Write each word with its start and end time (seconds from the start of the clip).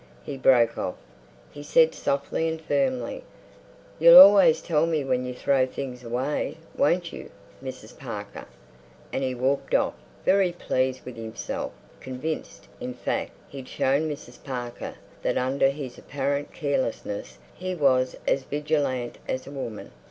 He 0.23 0.35
broke 0.35 0.79
off. 0.79 0.95
He 1.51 1.61
said 1.61 1.93
softly 1.93 2.47
and 2.47 2.59
firmly, 2.59 3.23
"You'll 3.99 4.17
always 4.17 4.59
tell 4.59 4.87
me 4.87 5.03
when 5.03 5.27
you 5.27 5.35
throw 5.35 5.67
things 5.67 6.03
away—won't 6.03 7.13
you, 7.13 7.29
Mrs. 7.63 7.95
Parker?" 7.99 8.45
And 9.13 9.21
he 9.23 9.35
walked 9.35 9.75
off 9.75 9.93
very 10.25 10.49
well 10.49 10.67
pleased 10.67 11.05
with 11.05 11.17
himself, 11.17 11.71
convinced, 11.99 12.67
in 12.79 12.95
fact, 12.95 13.33
he'd 13.49 13.67
shown 13.67 14.09
Mrs. 14.09 14.43
Parker 14.43 14.95
that 15.21 15.37
under 15.37 15.69
his 15.69 15.99
apparent 15.99 16.51
carelessness 16.51 17.37
he 17.53 17.75
was 17.75 18.15
as 18.27 18.41
vigilant 18.41 19.19
as 19.27 19.45
a 19.45 19.51
woman. 19.51 19.91